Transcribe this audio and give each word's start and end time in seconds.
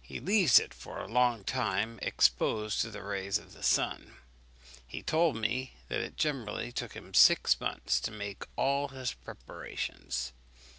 He 0.00 0.20
leaves 0.20 0.58
it 0.58 0.72
for 0.72 0.98
a 0.98 1.06
long 1.06 1.44
time 1.44 1.98
exposed 2.00 2.80
to 2.80 2.90
the 2.90 3.02
rays 3.02 3.36
of 3.36 3.52
the 3.52 3.62
sun. 3.62 4.16
He 4.86 5.02
told 5.02 5.36
me 5.36 5.74
that 5.88 6.00
it 6.00 6.16
generally 6.16 6.72
took 6.72 6.94
him 6.94 7.12
six 7.12 7.60
months 7.60 8.00
to 8.00 8.10
make 8.10 8.46
all 8.56 8.88
his 8.88 9.12
preparations. 9.12 10.32